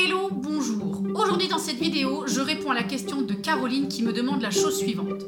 [0.00, 1.02] Hello, bonjour.
[1.12, 4.52] Aujourd'hui dans cette vidéo, je réponds à la question de Caroline qui me demande la
[4.52, 5.24] chose suivante.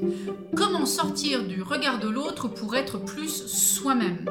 [0.55, 4.31] Comment sortir du regard de l'autre pour être plus soi-même?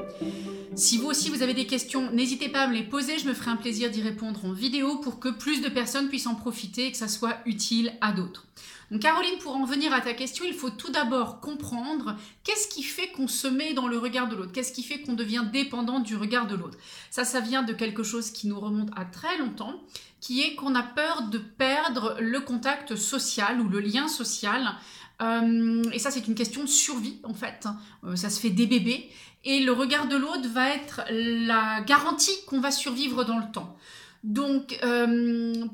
[0.76, 3.34] Si vous aussi vous avez des questions, n'hésitez pas à me les poser, je me
[3.34, 6.86] ferai un plaisir d'y répondre en vidéo pour que plus de personnes puissent en profiter
[6.86, 8.46] et que ça soit utile à d'autres.
[8.92, 12.82] Donc Caroline, pour en venir à ta question, il faut tout d'abord comprendre qu'est-ce qui
[12.82, 16.00] fait qu'on se met dans le regard de l'autre, qu'est-ce qui fait qu'on devient dépendant
[16.00, 16.78] du regard de l'autre.
[17.12, 19.76] Ça, ça vient de quelque chose qui nous remonte à très longtemps,
[20.22, 24.76] qui est qu'on a peur de perdre le contact social ou le lien social.
[25.22, 27.68] Euh, et ça, c'est une question de survie, en fait.
[28.04, 29.10] Euh, ça se fait des bébés.
[29.46, 33.78] Et le regard de l'autre va être la garantie qu'on va survivre dans le temps.
[34.24, 35.66] Donc, euh,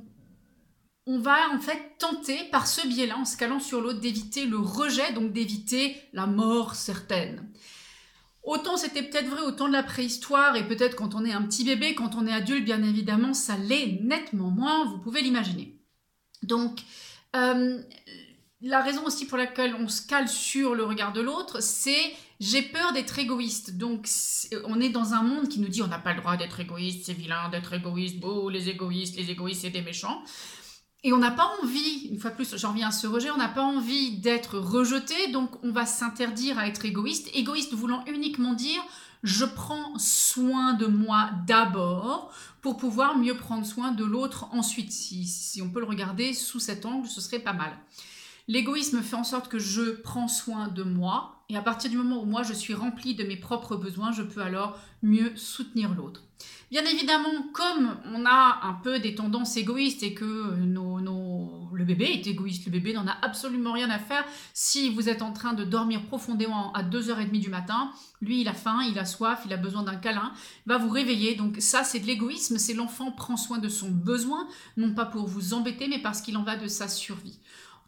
[1.07, 4.57] on va en fait tenter par ce biais-là, en se calant sur l'autre, d'éviter le
[4.57, 7.47] rejet, donc d'éviter la mort certaine.
[8.43, 11.41] Autant c'était peut-être vrai au temps de la préhistoire et peut-être quand on est un
[11.41, 15.79] petit bébé, quand on est adulte, bien évidemment, ça l'est nettement moins, vous pouvez l'imaginer.
[16.43, 16.81] Donc,
[17.35, 17.81] euh,
[18.61, 22.61] la raison aussi pour laquelle on se cale sur le regard de l'autre, c'est j'ai
[22.61, 23.77] peur d'être égoïste.
[23.77, 24.07] Donc,
[24.65, 27.05] on est dans un monde qui nous dit on n'a pas le droit d'être égoïste,
[27.05, 30.23] c'est vilain d'être égoïste, beau, les égoïstes, les égoïstes, c'est des méchants.
[31.05, 33.47] Et on n'a pas envie, une fois plus, j'en viens à ce rejet, on n'a
[33.47, 37.29] pas envie d'être rejeté, donc on va s'interdire à être égoïste.
[37.35, 38.81] Égoïste voulant uniquement dire
[39.21, 44.91] je prends soin de moi d'abord pour pouvoir mieux prendre soin de l'autre ensuite.
[44.91, 47.77] Si, si on peut le regarder sous cet angle, ce serait pas mal.
[48.47, 52.21] L'égoïsme fait en sorte que je prends soin de moi, et à partir du moment
[52.21, 56.23] où moi je suis rempli de mes propres besoins, je peux alors mieux soutenir l'autre.
[56.69, 62.27] Bien évidemment, comme on a un peu des tendances égoïstes et que le bébé est
[62.27, 64.25] égoïste, le bébé n'en a absolument rien à faire.
[64.53, 68.53] Si vous êtes en train de dormir profondément à 2h30 du matin, lui il a
[68.53, 70.33] faim, il a soif, il a besoin d'un câlin,
[70.65, 71.35] va vous réveiller.
[71.35, 75.27] Donc ça c'est de l'égoïsme, c'est l'enfant prend soin de son besoin, non pas pour
[75.27, 77.39] vous embêter, mais parce qu'il en va de sa survie.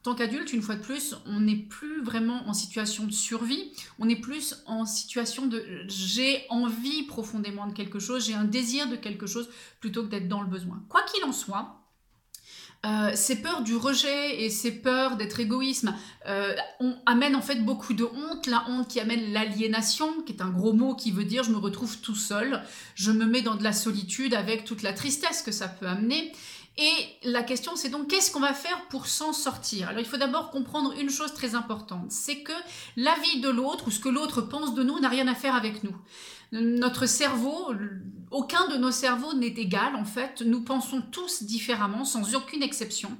[0.07, 4.07] Tant qu'adulte, une fois de plus, on n'est plus vraiment en situation de survie, on
[4.07, 8.95] est plus en situation de j'ai envie profondément de quelque chose, j'ai un désir de
[8.95, 9.49] quelque chose
[9.81, 10.81] plutôt que d'être dans le besoin.
[10.87, 11.81] Quoi qu'il en soit,
[12.85, 15.93] euh, ces peurs du rejet et ces peurs d'être égoïsme
[16.27, 20.41] euh, on amène en fait beaucoup de honte, la honte qui amène l'aliénation, qui est
[20.41, 22.61] un gros mot qui veut dire je me retrouve tout seul,
[22.95, 26.31] je me mets dans de la solitude avec toute la tristesse que ça peut amener.
[26.77, 26.93] Et
[27.23, 29.89] la question, c'est donc qu'est-ce qu'on va faire pour s'en sortir?
[29.89, 32.53] Alors, il faut d'abord comprendre une chose très importante, c'est que
[32.95, 35.55] la vie de l'autre ou ce que l'autre pense de nous n'a rien à faire
[35.55, 35.95] avec nous.
[36.51, 37.73] Notre cerveau,
[38.31, 40.41] aucun de nos cerveaux n'est égal en fait.
[40.41, 43.17] Nous pensons tous différemment, sans aucune exception.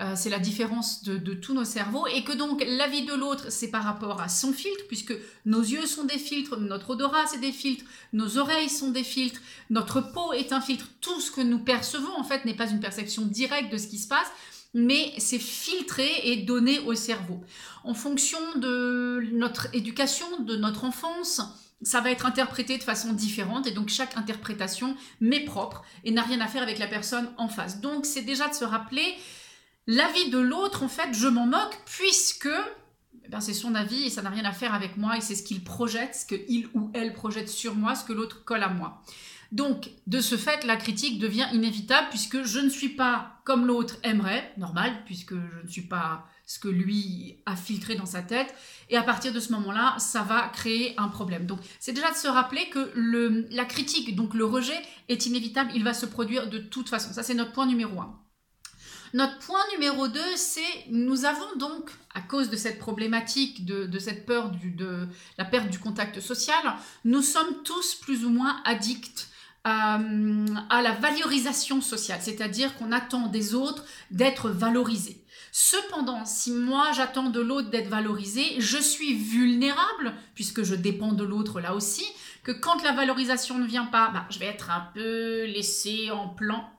[0.00, 3.46] Euh, c'est la différence de, tous nos cerveaux, et que donc la vie de l'autre,
[3.50, 7.40] c'est par rapport à son filtre, puisque nos yeux sont des filtres, notre odorat, c'est
[7.40, 7.84] des filtres,
[8.14, 12.16] nos oreilles sont des filtres, notre peau est un filtre, tout ce que nous percevons,
[12.16, 14.28] en fait, n'est pas une perception directe de ce qui se passe,
[14.72, 17.42] mais c'est filtré et donné au cerveau.
[17.84, 21.42] En fonction de notre éducation, de notre enfance,
[21.82, 26.22] ça va être interprété de façon différente et donc chaque interprétation m'est propre et n'a
[26.22, 27.80] rien à faire avec la personne en face.
[27.80, 29.14] Donc c'est déjà de se rappeler
[29.92, 34.22] L'avis de l'autre, en fait, je m'en moque puisque eh c'est son avis et ça
[34.22, 37.12] n'a rien à faire avec moi et c'est ce qu'il projette, ce qu'il ou elle
[37.12, 39.02] projette sur moi, ce que l'autre colle à moi.
[39.50, 43.96] Donc, de ce fait, la critique devient inévitable puisque je ne suis pas comme l'autre
[44.04, 48.54] aimerait, normal, puisque je ne suis pas ce que lui a filtré dans sa tête.
[48.90, 51.46] Et à partir de ce moment-là, ça va créer un problème.
[51.46, 52.92] Donc, c'est déjà de se rappeler que
[53.52, 57.12] la critique, donc le rejet, est inévitable, il va se produire de toute façon.
[57.12, 58.16] Ça, c'est notre point numéro un.
[59.12, 60.60] Notre point numéro 2, c'est
[60.90, 65.78] nous avons donc, à cause de cette problématique, de, cette peur de la perte du
[65.80, 69.28] contact social, nous sommes tous plus ou moins addicts
[69.66, 75.24] euh, à la valorisation sociale, c'est-à-dire qu'on attend des autres d'être valorisés.
[75.52, 81.24] Cependant, si moi j'attends de l'autre d'être valorisé, je suis vulnérable, puisque je dépends de
[81.24, 82.04] l'autre là aussi,
[82.42, 86.28] que quand la valorisation ne vient pas, bah, je vais être un peu laissé en
[86.28, 86.70] plan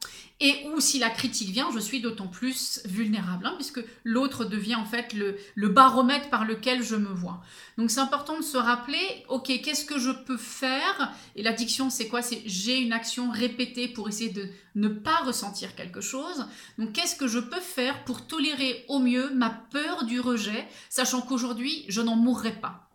[0.43, 4.73] et ou si la critique vient, je suis d'autant plus vulnérable, hein, puisque l'autre devient
[4.73, 7.43] en fait le, le, baromètre par lequel je me vois.
[7.77, 11.13] Donc c'est important de se rappeler, ok, qu'est-ce que je peux faire?
[11.35, 12.23] Et l'addiction, c'est quoi?
[12.23, 16.47] C'est j'ai une action répétée pour essayer de ne pas ressentir quelque chose.
[16.79, 21.21] Donc qu'est-ce que je peux faire pour tolérer au mieux ma peur du rejet, sachant
[21.21, 22.89] qu'aujourd'hui, je n'en mourrai pas?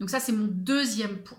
[0.00, 1.38] Donc ça, c'est mon deuxième point.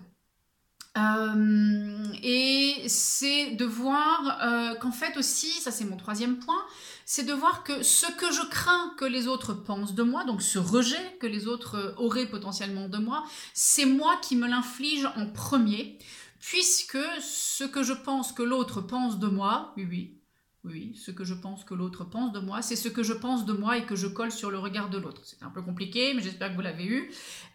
[0.96, 6.64] Euh, et c'est de voir euh, qu'en fait aussi, ça c'est mon troisième point,
[7.04, 10.40] c'est de voir que ce que je crains que les autres pensent de moi, donc
[10.40, 15.06] ce rejet que les autres euh, auraient potentiellement de moi, c'est moi qui me l'inflige
[15.16, 15.98] en premier,
[16.40, 20.18] puisque ce que je pense que l'autre pense de moi, oui oui,
[20.68, 23.44] Oui, ce que je pense que l'autre pense de moi, c'est ce que je pense
[23.44, 25.20] de moi et que je colle sur le regard de l'autre.
[25.24, 27.10] C'est un peu compliqué, mais j'espère que vous l'avez eu.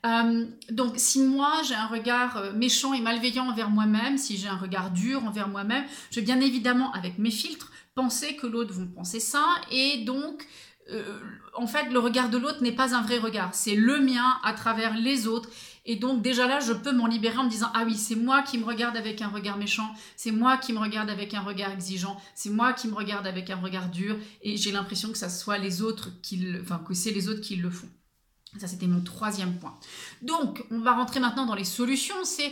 [0.05, 4.47] Euh, donc, si moi j'ai un regard euh, méchant et malveillant envers moi-même, si j'ai
[4.47, 8.73] un regard dur envers moi-même, je vais bien évidemment, avec mes filtres, penser que l'autre
[8.73, 10.47] va penser ça, et donc
[10.89, 11.19] euh,
[11.53, 14.53] en fait, le regard de l'autre n'est pas un vrai regard, c'est le mien à
[14.53, 15.49] travers les autres.
[15.85, 18.43] Et donc déjà là, je peux m'en libérer en me disant, ah oui, c'est moi
[18.43, 21.71] qui me regarde avec un regard méchant, c'est moi qui me regarde avec un regard
[21.71, 25.29] exigeant, c'est moi qui me regarde avec un regard dur, et j'ai l'impression que ça
[25.29, 27.89] soit les autres qui enfin, que c'est les autres qui le font.
[28.59, 29.77] Ça, c'était mon troisième point.
[30.21, 32.23] Donc, on va rentrer maintenant dans les solutions.
[32.23, 32.51] C'est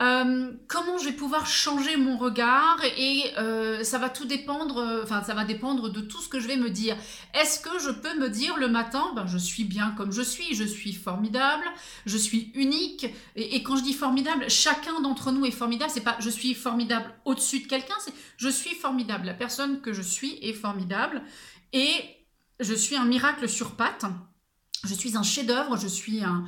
[0.00, 5.02] euh, comment je vais pouvoir changer mon regard et euh, ça va tout dépendre, euh,
[5.02, 6.96] enfin ça va dépendre de tout ce que je vais me dire.
[7.34, 10.54] Est-ce que je peux me dire le matin, ben, je suis bien comme je suis,
[10.54, 11.64] je suis formidable,
[12.06, 15.90] je suis unique et, quand je dis formidable, chacun d'entre nous est formidable.
[15.92, 19.26] C'est pas je suis formidable au-dessus de quelqu'un, c'est je suis formidable.
[19.26, 21.22] La personne que je suis est formidable
[21.72, 21.90] et
[22.60, 24.06] je suis un miracle sur pattes.
[24.84, 26.44] Je suis un chef-d'œuvre, je suis un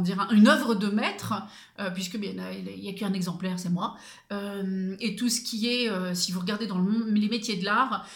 [0.00, 1.34] dire, une œuvre de maître,
[1.78, 3.96] euh, puisque il n'y a qu'un exemplaire, c'est moi.
[4.32, 7.64] Euh, et tout ce qui est, euh, si vous regardez dans le, les métiers de
[7.64, 8.06] l'art,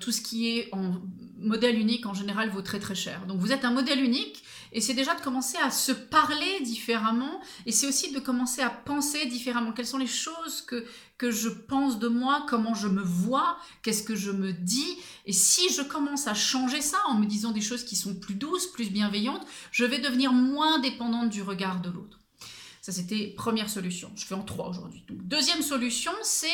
[0.00, 0.94] tout ce qui est en
[1.38, 3.26] modèle unique en général vaut très très cher.
[3.26, 4.42] Donc vous êtes un modèle unique
[4.72, 8.70] et c'est déjà de commencer à se parler différemment et c'est aussi de commencer à
[8.70, 9.72] penser différemment.
[9.72, 10.84] Quelles sont les choses que,
[11.18, 14.96] que je pense de moi, comment je me vois, qu'est-ce que je me dis.
[15.26, 18.34] Et si je commence à changer ça en me disant des choses qui sont plus
[18.34, 22.18] douces, plus bienveillantes, je vais devenir moins dépendante du regard de l'autre.
[22.80, 24.10] Ça, c'était première solution.
[24.16, 25.04] Je fais en trois aujourd'hui.
[25.08, 26.48] deuxième solution, c'est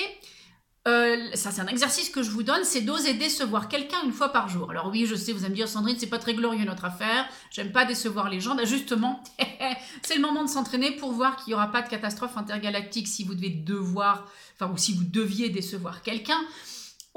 [0.89, 4.31] euh, ça c'est un exercice que je vous donne, c'est d'oser décevoir quelqu'un une fois
[4.31, 4.71] par jour.
[4.71, 7.29] Alors oui, je sais, vous allez me dire, Sandrine, c'est pas très glorieux notre affaire,
[7.51, 8.55] j'aime pas décevoir les gens.
[8.55, 9.23] Ben justement,
[10.03, 13.25] c'est le moment de s'entraîner pour voir qu'il n'y aura pas de catastrophe intergalactique si
[13.25, 16.41] vous devez devoir, enfin, ou si vous deviez décevoir quelqu'un.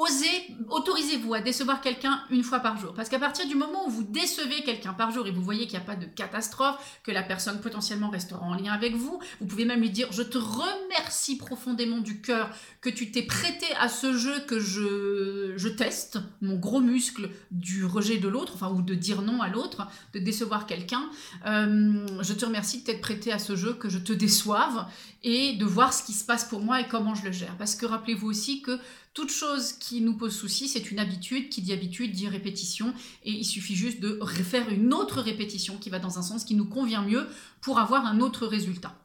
[0.01, 2.92] Osez, autorisez-vous à décevoir quelqu'un une fois par jour.
[2.95, 5.77] Parce qu'à partir du moment où vous décevez quelqu'un par jour et vous voyez qu'il
[5.77, 9.45] n'y a pas de catastrophe, que la personne potentiellement restera en lien avec vous, vous
[9.45, 12.50] pouvez même lui dire Je te remercie profondément du cœur
[12.81, 17.86] que tu t'es prêté à ce jeu que je, je teste, mon gros muscle du
[17.86, 21.12] rejet de l'autre, enfin, ou de dire non à l'autre, de décevoir quelqu'un.
[21.45, 24.88] Euh, je te remercie de t'être prêté à ce jeu, que je te déçoive
[25.24, 27.56] et de voir ce qui se passe pour moi et comment je le gère.
[27.57, 28.80] Parce que rappelez-vous aussi que
[29.13, 31.49] toute chose qui nous pose souci, c'est une habitude.
[31.49, 32.93] Qui dit habitude dit répétition.
[33.25, 36.55] Et il suffit juste de faire une autre répétition qui va dans un sens qui
[36.55, 37.27] nous convient mieux
[37.59, 38.95] pour avoir un autre résultat.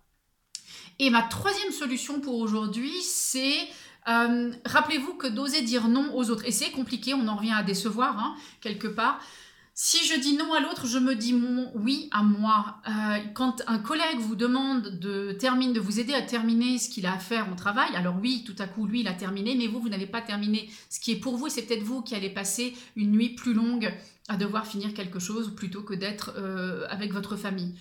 [0.99, 3.69] Et ma troisième solution pour aujourd'hui, c'est
[4.09, 7.65] euh, rappelez-vous que d'oser dire non aux autres, et c'est compliqué, on en revient à
[7.65, 9.21] décevoir hein, quelque part,
[9.78, 11.34] si je dis non à l'autre, je me dis
[11.75, 12.78] oui à moi.
[12.88, 17.12] Euh, quand un collègue vous demande de, de vous aider à terminer ce qu'il a
[17.12, 19.78] à faire au travail, alors oui, tout à coup, lui, il a terminé, mais vous,
[19.78, 22.75] vous n'avez pas terminé ce qui est pour vous, c'est peut-être vous qui allez passer
[22.96, 23.93] une nuit plus longue
[24.28, 27.75] à devoir finir quelque chose plutôt que d'être euh, avec votre famille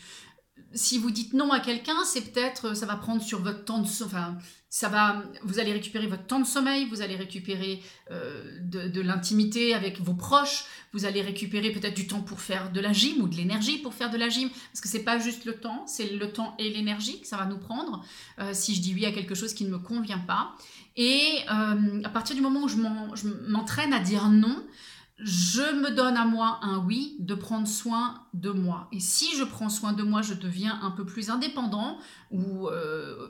[0.75, 3.87] si vous dites non à quelqu'un, c'est peut-être, ça va prendre sur votre temps de,
[4.03, 4.37] enfin,
[4.69, 7.81] ça va, vous allez récupérer votre temps de sommeil, vous allez récupérer
[8.11, 12.81] euh, de, l'intimité avec vos proches, vous allez récupérer peut-être du temps pour faire de
[12.81, 15.45] la gym ou de l'énergie pour faire de la gym, parce que c'est pas juste
[15.45, 18.03] le temps, c'est le temps et l'énergie que ça va nous prendre
[18.39, 20.55] euh, si je dis oui à quelque chose qui ne me convient pas.
[20.97, 22.77] Et euh, à partir du moment où je
[23.47, 24.61] m'entraîne à dire non,
[25.17, 28.89] je me donne à moi un oui de prendre soin de moi.
[28.91, 31.97] Et si je prends soin de moi, je deviens un peu plus indépendant
[32.31, 33.29] ou euh,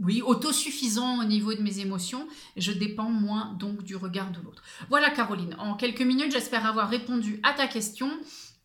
[0.00, 2.26] oui, autosuffisant au niveau de mes émotions.
[2.56, 4.64] je dépends moins donc du regard de l'autre.
[4.88, 8.10] Voilà Caroline, en quelques minutes, j'espère avoir répondu à ta question.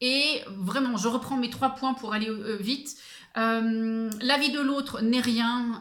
[0.02, 2.98] Et vraiment, je reprends mes trois points pour aller euh, vite.
[3.38, 5.80] Euh, L'avis de l'autre n'est rien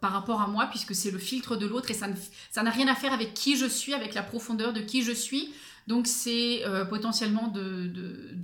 [0.00, 2.96] par rapport à moi puisque c'est le filtre de l'autre et ça n'a rien à
[2.96, 5.52] faire avec qui je suis, avec la profondeur de qui je suis.
[5.88, 7.90] Donc c'est euh, potentiellement de,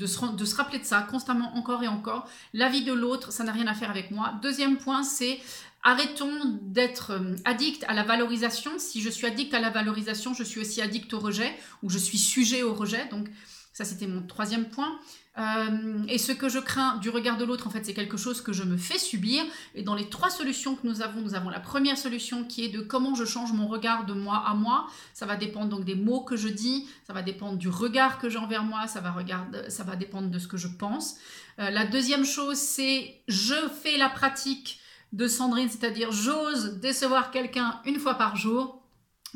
[0.06, 2.26] se, de, se, rappeler de ça constamment encore et encore.
[2.54, 4.32] La vie de l'autre, ça n'a rien à faire avec moi.
[4.42, 5.38] Deuxième point, c'est
[5.82, 8.70] arrêtons d'être euh, addict à la valorisation.
[8.78, 11.98] Si je suis addict à la valorisation, je suis aussi addict au rejet ou je
[11.98, 13.06] suis sujet au rejet.
[13.10, 13.28] Donc
[13.74, 14.98] ça, c'était mon troisième point.
[15.36, 18.40] Euh, et ce que je crains du regard de l'autre, en fait, c'est quelque chose
[18.40, 19.42] que je me fais subir.
[19.74, 22.68] Et dans les trois solutions que nous avons, nous avons la première solution qui est
[22.68, 24.86] de comment je change mon regard de moi à moi.
[25.12, 28.28] Ça va dépendre donc des mots que je dis, ça va dépendre du regard que
[28.28, 31.16] j'ai envers moi, ça va, regarder, ça va dépendre de ce que je pense.
[31.58, 34.80] Euh, la deuxième chose, c'est je fais la pratique
[35.12, 38.83] de Sandrine, c'est-à-dire j'ose décevoir quelqu'un une fois par jour.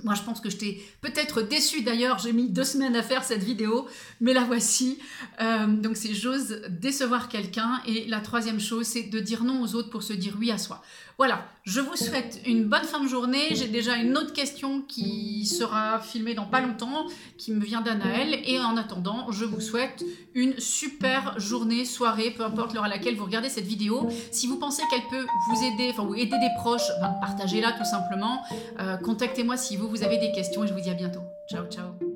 [0.05, 2.19] Moi, je pense que je t'ai peut-être déçu d'ailleurs.
[2.19, 3.87] J'ai mis deux semaines à faire cette vidéo,
[4.21, 4.99] mais la voici.
[5.41, 7.81] Euh, donc, c'est j'ose décevoir quelqu'un.
[7.87, 10.59] Et la troisième chose, c'est de dire non aux autres pour se dire oui à
[10.59, 10.83] soi.
[11.19, 13.49] Voilà, je vous souhaite une bonne fin de journée.
[13.51, 18.41] J'ai déjà une autre question qui sera filmée dans pas longtemps, qui me vient d'Anaël.
[18.45, 23.17] Et en attendant, je vous souhaite une super journée, soirée, peu importe l'heure à laquelle
[23.17, 24.09] vous regardez cette vidéo.
[24.31, 27.85] Si vous pensez qu'elle peut vous aider, enfin, vous aider des proches, ben, partagez-la tout
[27.85, 28.45] simplement.
[28.79, 31.23] Euh, contactez-moi si vous, avez des questions et je vous dis à bientôt.
[31.47, 32.08] Ciao, ciao.